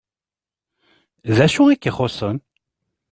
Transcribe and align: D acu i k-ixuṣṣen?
D 1.35 1.37
acu 1.45 1.63
i 1.69 1.75
k-ixuṣṣen? 1.75 2.37